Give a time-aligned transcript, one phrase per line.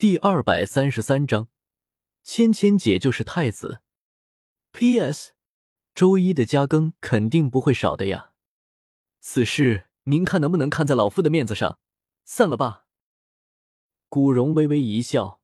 [0.00, 1.48] 第二百三十三章，
[2.22, 3.80] 芊芊姐就是太子。
[4.70, 5.32] P.S.
[5.92, 8.30] 周一的加更肯定不会少的呀。
[9.18, 11.80] 此事您看能不能看在老夫的面子上，
[12.22, 12.86] 散了吧。
[14.08, 15.40] 古荣微微一笑，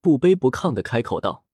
[0.00, 1.46] 不卑不亢的开口道。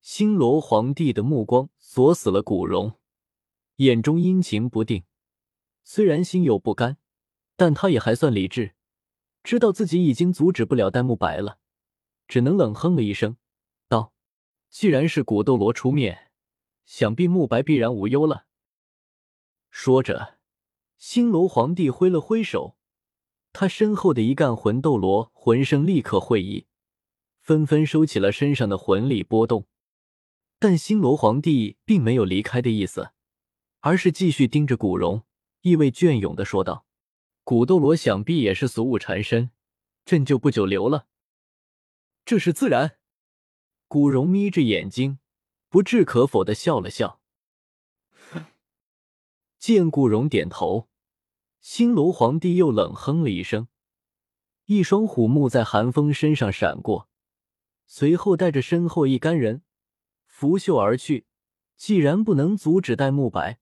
[0.00, 2.98] 星罗皇帝的目光锁死了古荣，
[3.76, 5.04] 眼中阴晴不定。
[5.84, 6.96] 虽然心有不甘，
[7.56, 8.74] 但他也还算理智。
[9.44, 11.57] 知道自己已经阻止不了戴沐白了，
[12.28, 13.38] 只能冷哼了一声，
[13.88, 14.12] 道
[14.70, 16.30] ：“既然是古斗罗出面，
[16.84, 18.44] 想必慕白必然无忧了。”
[19.70, 20.38] 说着，
[20.98, 22.76] 星罗皇帝挥了挥手，
[23.52, 26.66] 他身后的一干魂斗罗浑身立刻会意，
[27.40, 29.66] 纷纷收起了身上的魂力波动。
[30.58, 33.12] 但星罗皇帝并没有离开的意思，
[33.80, 35.22] 而是继续盯着古荣，
[35.62, 36.84] 意味隽永的说道。
[37.44, 39.50] 古斗罗想必也是俗物缠身，
[40.04, 41.06] 朕就不久留了。
[42.28, 42.98] 这是自然。
[43.86, 45.18] 古荣眯着眼睛，
[45.70, 47.22] 不置可否的笑了笑。
[49.58, 50.90] 见古荣点头，
[51.62, 53.68] 星罗皇帝又冷哼了一声，
[54.66, 57.08] 一双虎目在寒风身上闪过，
[57.86, 59.62] 随后带着身后一干人
[60.26, 61.24] 拂袖而去。
[61.78, 63.58] 既然不能阻止戴沐白，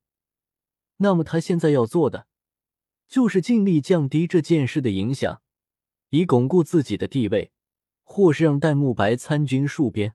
[0.97, 2.27] 那么他现在要做的。
[3.07, 5.41] 就是尽力降低这件事的影响，
[6.09, 7.53] 以巩固自己的地位，
[8.09, 10.15] 或是让戴沐白参军戍边，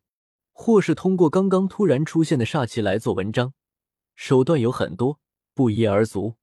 [0.54, 3.54] 或是通过刚刚突然出现的煞气来做文章。
[4.16, 5.20] 手段有很多，
[5.54, 6.36] 不一而足。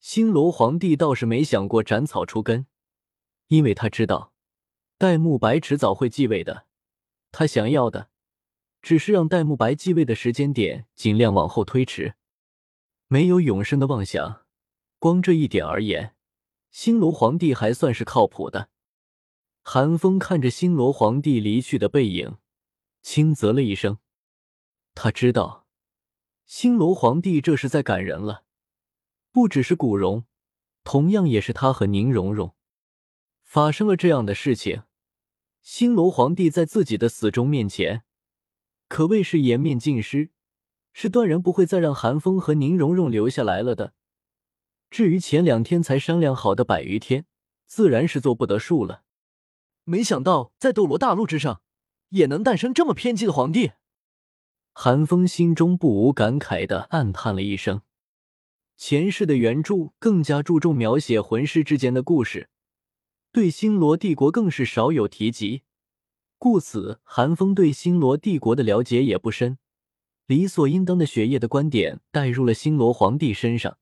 [0.00, 2.66] 星罗皇帝倒是没想过斩草除根，
[3.48, 4.32] 因为他知道
[4.96, 6.66] 戴沐白迟早会继位的。
[7.32, 8.08] 他想要的
[8.80, 12.14] 只是让戴沐白继位的时间点尽量往后推迟，
[13.08, 14.44] 没有永生的妄想。
[14.98, 16.14] 光这一点而言，
[16.70, 18.68] 星罗皇帝还算是靠谱的。
[19.64, 22.36] 韩风看着星罗皇帝离去的背影，
[23.00, 23.98] 轻啧了一声。
[24.92, 25.66] 他知道，
[26.44, 28.44] 星罗皇帝这是在赶人了。
[29.30, 30.26] 不只是古荣，
[30.82, 32.54] 同样也是他和宁荣荣
[33.42, 34.82] 发生了这样的事情。
[35.62, 38.02] 星罗皇帝在自己的死忠面前，
[38.88, 40.32] 可谓是颜面尽失，
[40.92, 43.94] 是断然不会再让韩风和宁荣荣留下来了的。
[44.90, 47.26] 至于前两天才商量好的百余天，
[47.64, 49.04] 自然是做不得数了。
[49.84, 51.62] 没想到在斗罗大陆之上，
[52.10, 53.72] 也能诞生这么偏激的皇帝。
[54.72, 57.82] 韩风心中不无感慨的暗叹了一声。
[58.76, 62.48] 前世的原著更加注重描写魂师之间的故事，
[63.30, 65.62] 对星罗帝国更是少有提及，
[66.38, 69.58] 故此韩风对星罗帝国的了解也不深，
[70.26, 73.78] 理所应当的血液的观点带入了星罗皇帝身上。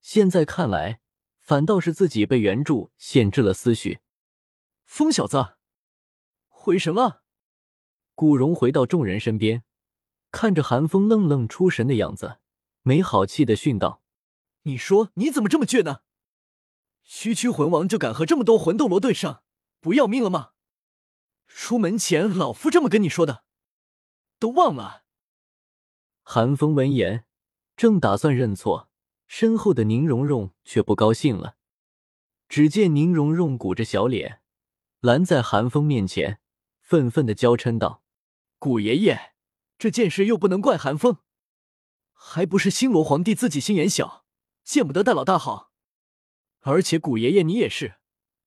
[0.00, 1.00] 现在看来，
[1.40, 3.98] 反倒是自己被原著限制了思绪。
[4.94, 5.54] 疯小子，
[6.48, 7.22] 回神了！
[8.14, 9.64] 古荣回到众人身边，
[10.30, 12.40] 看着韩风愣愣出神的样子，
[12.82, 14.02] 没好气的训道
[14.64, 16.00] ：“你说你怎么这么倔呢？
[17.04, 19.42] 区区魂王就敢和这么多魂斗罗对上，
[19.80, 20.50] 不要命了吗？
[21.46, 23.44] 出门前老夫这么跟你说的，
[24.38, 25.04] 都忘了？”
[26.22, 27.24] 韩风闻言，
[27.78, 28.90] 正打算认错。
[29.26, 31.56] 身后的宁荣荣却不高兴了。
[32.46, 34.41] 只见宁荣荣鼓着小脸，
[35.02, 36.38] 拦在韩风面前，
[36.78, 38.04] 愤愤的娇嗔道
[38.60, 39.32] ：“古爷爷，
[39.76, 41.16] 这件事又不能怪韩风，
[42.12, 44.24] 还不是星罗皇帝自己心眼小，
[44.62, 45.72] 见不得戴老大好。
[46.60, 47.96] 而且古爷爷你也是，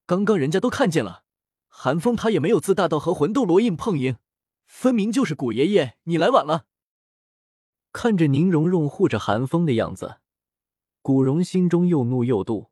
[0.05, 1.25] 刚刚人家都看见了，
[1.67, 4.15] 韩风他也没有自大到和魂斗罗硬碰硬，
[4.65, 6.67] 分明就是古爷爷你来晚了。”
[7.91, 10.21] 看着宁荣荣护着韩风的样子。
[11.01, 12.69] 古荣心中又怒又妒，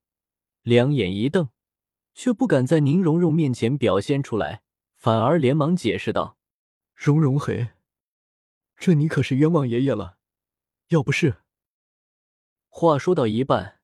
[0.62, 1.50] 两眼一瞪，
[2.14, 4.62] 却不敢在宁荣荣面前表现出来，
[4.96, 6.38] 反而连忙解释道
[6.96, 7.70] ：“荣荣嘿，
[8.78, 10.18] 这你可是冤枉爷爷了。
[10.90, 11.38] 要不是……”
[12.70, 13.80] 话说到一半，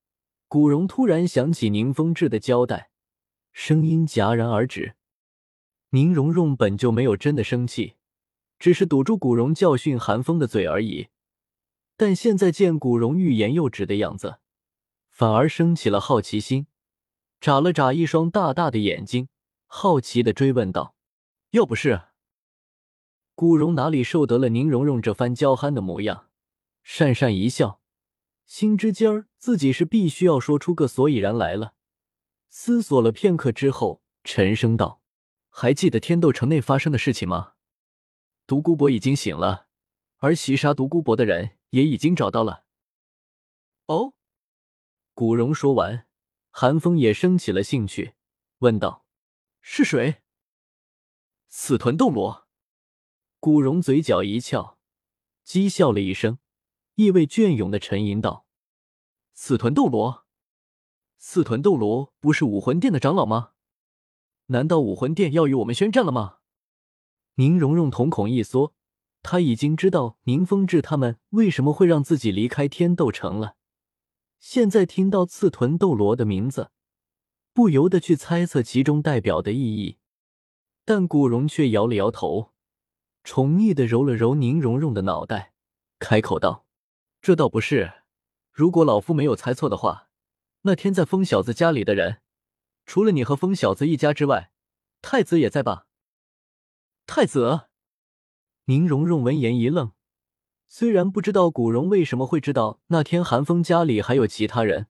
[0.47, 2.89] 古荣突然想起宁风致的交代，
[3.51, 4.95] 声音戛然而止。
[5.91, 7.95] 宁荣荣本就没有真的生气，
[8.57, 11.07] 只是堵住古荣教训韩风的嘴而已。
[11.97, 14.39] 但现在见古荣欲言又止的样子，
[15.09, 16.67] 反而生起了好奇心，
[17.39, 19.29] 眨了眨一双大大的眼睛，
[19.65, 20.95] 好奇的追问道
[21.51, 22.03] ：“要不是……”
[23.35, 26.29] 古荣哪里受得了宁荣荣这番娇憨的模样，
[26.85, 27.81] 讪讪一笑，
[28.45, 31.73] 心知今儿自己是必须要说出个所以然来了。
[32.49, 35.01] 思索了片刻之后，沉声道
[35.49, 37.53] ：“还记得天斗城内发生的事情吗？
[38.45, 39.67] 独孤博已经醒了，
[40.17, 42.63] 而袭杀独孤博的人。”也已经找到了。
[43.85, 44.15] 哦，
[45.13, 46.07] 古荣说完，
[46.61, 48.15] 韩风也生起了兴趣，
[48.57, 49.05] 问道
[49.63, 50.23] ：“是谁？”
[51.47, 52.49] 死豚斗罗。
[53.39, 54.77] 古荣嘴角一翘，
[55.45, 56.39] 讥笑了一声，
[56.95, 58.45] 意味隽永的沉吟道
[59.33, 60.25] ：“死豚斗罗，
[61.17, 63.51] 死豚斗罗不是武魂殿的长老吗？
[64.47, 66.39] 难道武魂殿要与我们宣战了吗？”
[67.35, 68.75] 宁荣荣瞳孔一缩，
[69.23, 73.55] 他已经知道宁风致他们为什么会让自己离开天斗城了。
[74.39, 76.71] 现在听到刺豚斗罗的名字，
[77.53, 79.97] 不由得去猜测其中代表的意义。
[80.85, 82.53] 但古荣却摇了摇头，
[83.23, 85.53] 宠溺的揉了揉宁荣荣的脑袋，
[85.99, 86.65] 开口道
[87.21, 87.93] ：“这倒不是。
[88.51, 90.09] 如果老夫没有猜错的话，
[90.61, 92.21] 那天在疯小子家里的人，
[92.85, 94.51] 除了你和疯小子一家之外，
[95.01, 95.85] 太子也在吧？”
[97.05, 97.67] 太子，
[98.65, 99.91] 宁荣荣闻言一愣。
[100.71, 104.85] 虽然不知道古荣为什么会知道那天韩风家里还有其他人，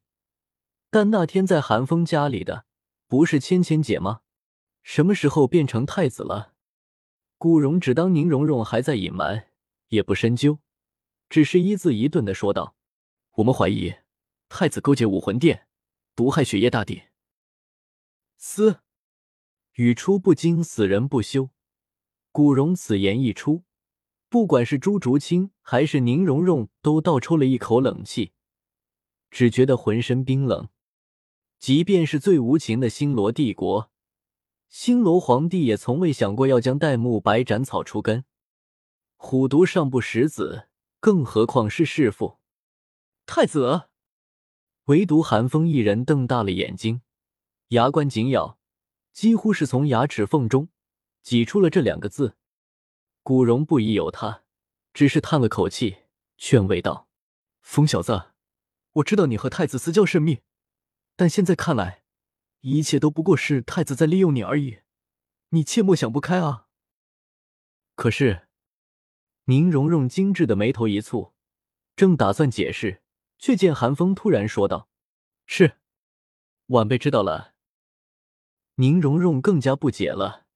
[0.89, 2.65] 但那天在韩风家里的
[3.07, 4.19] 不是芊芊姐吗？
[4.83, 6.53] 什么时候变成太子了？
[7.37, 9.47] 古荣只当宁荣荣还在隐瞒，
[9.87, 10.59] 也不深究，
[11.29, 12.75] 只是一字一顿的说道
[13.35, 13.95] ：“我们怀疑
[14.49, 15.65] 太子勾结武魂殿，
[16.13, 17.03] 毒害雪夜大帝。”
[18.35, 18.81] 嘶，
[19.75, 21.49] 语出不惊，死人不休。
[22.33, 23.63] 古荣此言一出。
[24.29, 28.31] 不管是朱竹清还是宁荣荣，都倒抽了一口冷气，
[29.31, 30.69] 只觉得浑身冰冷。
[31.57, 33.91] 即便是最无情的星罗帝国，
[34.69, 38.23] 星罗皇帝也从未想过要将戴沐白斩草除根。
[39.17, 42.37] 虎毒尚不食子，更何况是弑父？
[43.25, 43.89] 太子，
[44.85, 47.01] 唯独韩风一人瞪大了眼睛，
[47.69, 48.59] 牙关紧咬，
[49.11, 50.69] 几乎是从牙齿缝中
[51.23, 52.35] 挤出了这两个字。
[53.21, 54.43] 古荣不疑有他，
[54.93, 55.97] 只是叹了口气，
[56.37, 57.07] 劝慰道
[57.61, 58.31] ：“疯小子，
[58.93, 60.39] 我知道你和太子私交甚密，
[61.15, 62.03] 但现在看来，
[62.61, 64.79] 一切都不过是太子在利用你而已，
[65.49, 66.67] 你切莫想不开啊。”
[67.95, 68.47] 可是，
[69.45, 71.33] 宁荣荣精致的眉头一蹙，
[71.95, 73.03] 正打算解释，
[73.37, 74.89] 却见韩风突然说道
[75.45, 75.77] ：“是，
[76.67, 77.53] 晚辈知道了。”
[78.75, 80.47] 宁荣荣更加不解了，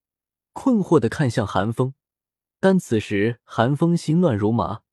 [0.53, 1.93] 困惑的看向韩风。
[2.63, 4.83] 但此时韩风心乱如麻，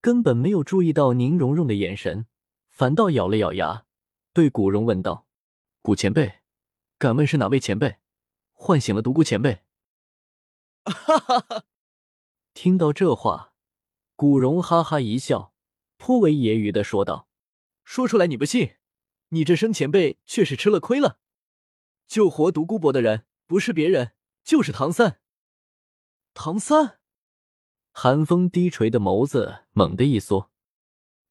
[0.00, 2.26] 根本没有注意到宁荣荣的眼神，
[2.70, 3.86] 反倒咬了咬牙，
[4.32, 5.28] 对古荣问道
[5.80, 6.40] ：“古前辈，
[6.98, 7.98] 敢问是哪位前辈
[8.50, 9.62] 唤醒了独孤前辈？”
[10.84, 11.64] 哈哈哈！
[12.52, 13.54] 听到这话，
[14.16, 15.54] 古荣哈哈一笑，
[15.98, 17.28] 颇为揶揄的说道
[17.86, 18.72] ：“说出来你不信，
[19.28, 21.20] 你这生前辈却是吃了亏了。
[22.08, 25.20] 救活独孤博的人不是别人，就是唐三。”
[26.34, 26.98] 唐三，
[27.92, 30.50] 寒风低垂的眸子猛地一缩，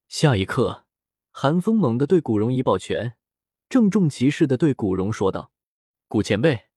[0.07, 0.85] 下一刻，
[1.31, 3.17] 寒风猛地对古荣一抱拳，
[3.67, 5.51] 郑重其事的对古荣说道
[6.07, 6.69] ：“古前辈，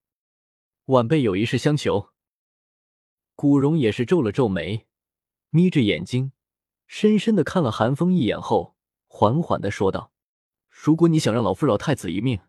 [0.85, 2.09] 晚辈有一事相求。”
[3.35, 4.87] 古荣也是皱了皱眉，
[5.51, 6.31] 眯着眼睛，
[6.87, 8.75] 深深的看了寒风一眼后，
[9.05, 10.11] 缓缓的说道
[10.67, 12.41] ：“如果你想让老夫饶太子一命，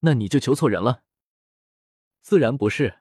[0.00, 1.02] 那你就求错人了。
[2.22, 3.00] 自然不是。”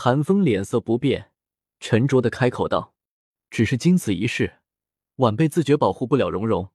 [0.00, 1.32] 韩风脸色不变，
[1.80, 2.94] 沉着的开口道
[3.50, 4.60] ：“只是经此一事，
[5.16, 6.70] 晚辈自觉保护不了蓉蓉。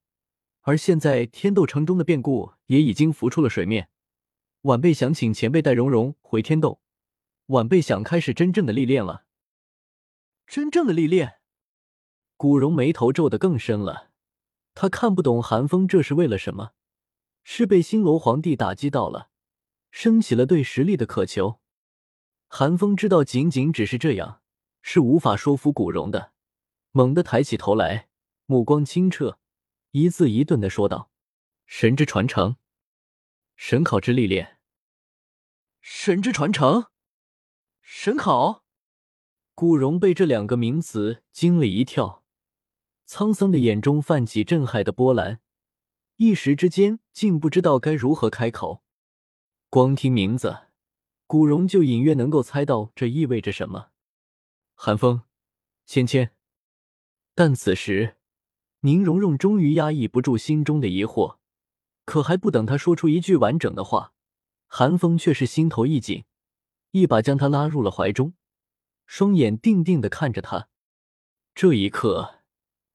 [0.60, 3.88] 而现在天斗城中的变故也已经浮出了水面，
[4.64, 6.82] 晚辈想请前辈带蓉蓉回天斗。
[7.46, 9.24] 晚辈想开始真正的历练了。
[10.46, 11.36] 真正的历练？”
[12.36, 14.10] 古荣眉头皱得更深了，
[14.74, 16.72] 他看不懂韩风这是为了什么？
[17.42, 19.30] 是被星罗皇帝打击到了，
[19.90, 21.58] 升起了对实力的渴求？
[22.48, 24.40] 韩风知道，仅仅只是这样
[24.80, 26.32] 是无法说服古荣的，
[26.92, 28.08] 猛地抬起头来，
[28.46, 29.38] 目光清澈，
[29.90, 31.10] 一字一顿的说道
[31.66, 32.56] ：“神之传承，
[33.56, 34.58] 神考之历练。
[35.80, 36.86] 神之传承，
[37.80, 38.64] 神考。”
[39.56, 42.24] 古荣被这两个名词惊了一跳，
[43.08, 45.40] 沧桑的眼中泛起震撼的波澜，
[46.16, 48.82] 一时之间竟不知道该如何开口。
[49.70, 50.73] 光听名字。
[51.26, 53.90] 古荣就隐约能够猜到这意味着什么，
[54.74, 55.22] 寒风，
[55.86, 56.30] 芊芊。
[57.34, 58.16] 但此时，
[58.80, 61.38] 宁荣荣终于压抑不住心中的疑惑，
[62.04, 64.12] 可还不等他说出一句完整的话，
[64.66, 66.24] 寒风却是心头一紧，
[66.90, 68.34] 一把将他拉入了怀中，
[69.06, 70.68] 双眼定定的看着他。
[71.54, 72.42] 这一刻，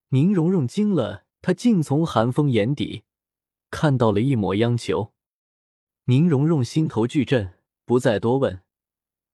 [0.10, 3.04] 宁荣荣惊了，她竟从寒风眼底
[3.72, 5.14] 看到了一抹央求。
[6.06, 7.59] 宁荣荣心头巨震。
[7.90, 8.62] 不再多问，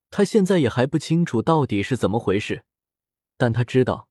[0.09, 2.63] 他现在也还不清楚到底是怎么回事，
[3.35, 4.07] 但他知道，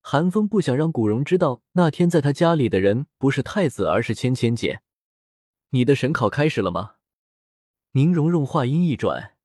[0.00, 4.80] 韩风不想让古荣知道那天在他家里的人不是太子，而是芊芊姐。
[5.70, 6.96] 你的神考开始了吗？
[7.92, 9.36] 宁荣荣话音一转，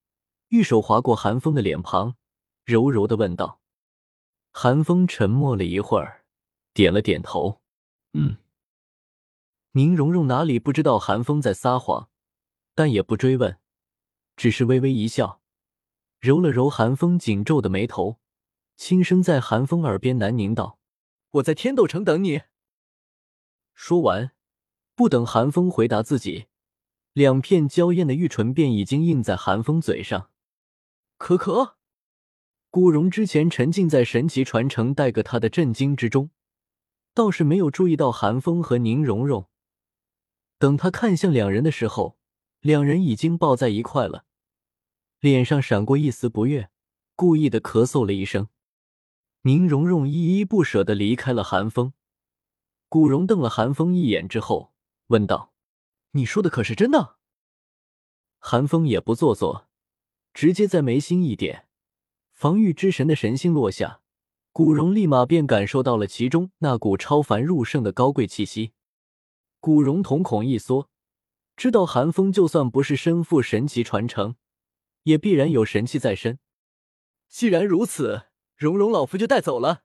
[0.48, 2.16] 玉手划过韩风的脸庞，
[2.66, 3.62] 柔柔的问道。
[4.52, 6.26] 韩风沉默了一会儿，
[6.74, 7.62] 点了点头，
[8.14, 8.38] 嗯。
[9.74, 12.10] 宁荣荣哪里不知道韩风在撒谎，
[12.74, 13.60] 但也不追问，
[14.42, 15.40] 只是微微一笑，
[16.20, 18.18] 揉了揉寒风紧皱的眉头，
[18.76, 20.80] 轻声在寒风耳边喃宁道
[21.34, 22.42] ：“我在天斗城等你。”
[23.76, 24.32] 说完，
[24.96, 26.48] 不等寒风回答自己，
[27.14, 30.32] 两片娇艳的玉唇便已经印在寒风嘴上。
[31.20, 31.76] 可可，
[32.72, 36.32] 古荣之前沉浸在神奇传承带给他的震惊之中，
[37.14, 39.48] 倒是没有注意到寒风和宁荣荣。
[40.58, 42.18] 等他看向两人的时候，
[42.62, 44.26] 两人已经抱在一块了，
[45.22, 46.72] 脸上闪过一丝不悦，
[47.16, 48.48] 故意的咳嗽了一声。
[49.44, 51.94] 宁荣荣依依不舍的离开了韩风。
[52.90, 54.74] 古荣瞪了韩风一眼之后，
[55.08, 55.54] 问道
[56.14, 57.18] ：“你说的可是真的？”
[58.40, 59.68] 韩风也不做作，
[60.34, 61.68] 直接在眉心一点，
[62.34, 64.02] 防御之神的神星落下，
[64.52, 68.74] 古荣立马便感受到了其中那股超凡入圣的高贵气息。
[69.60, 70.90] 古荣瞳孔一缩，
[71.56, 74.36] 知道韩风就算不是身负神奇传承，
[75.04, 76.40] 也必然有神器在身。
[77.28, 79.84] 既然如此，荣荣老夫就带走了。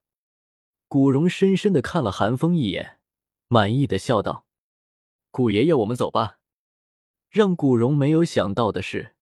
[0.89, 2.99] 古荣深深的看了寒风一眼，
[3.49, 4.47] 满意的笑道
[5.31, 6.39] ：“古爷爷，我们走吧。”
[7.31, 9.17] 让古荣没有想到的是，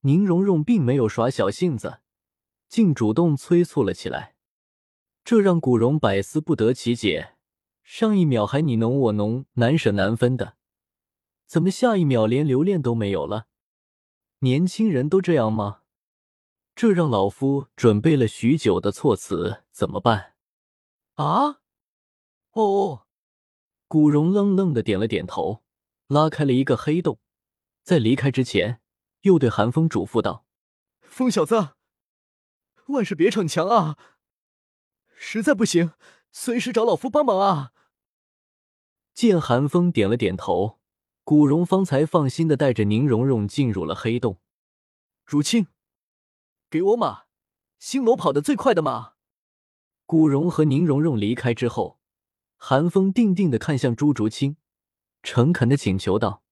[0.00, 2.00] 宁荣荣并没有耍小性子，
[2.68, 4.34] 竟主动催促了起来，
[5.24, 7.36] 这让古荣百思不得其解。
[7.82, 10.56] 上一秒还你侬我侬，难舍难分的，
[11.46, 13.46] 怎么下一秒连留恋都没有了？
[14.40, 15.82] 年轻人都这样吗？
[16.76, 20.34] 这让老夫准备了许久的措辞怎么办？
[21.16, 21.60] 啊？
[22.52, 23.06] 哦。
[23.88, 25.64] 古荣愣愣的点了点头，
[26.06, 27.18] 拉开了一个黑洞，
[27.82, 28.80] 在离开之前，
[29.22, 30.44] 又对韩风嘱咐道
[31.00, 31.70] ：“风小子，
[32.88, 33.98] 万事别逞强啊！
[35.16, 35.94] 实在不行，
[36.30, 37.72] 随时找老夫帮忙啊！”
[39.14, 40.77] 见韩风点了点头，
[41.28, 44.40] 古荣方才放心的带着宁荣荣进入了黑洞。
[45.26, 45.66] 如清，
[46.70, 47.24] 给我马，
[47.78, 49.12] 星罗跑得最快的马。
[50.06, 52.00] 古荣和宁荣荣离开之后，
[52.56, 54.56] 韩风定定的看向朱竹清，
[55.22, 56.42] 诚恳的请求道：“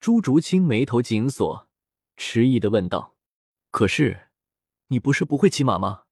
[0.00, 1.68] 朱竹清眉头紧锁，
[2.16, 3.14] 迟疑的问道
[3.70, 4.30] ：‘可是，
[4.88, 6.02] 你不是不会骑马吗？’”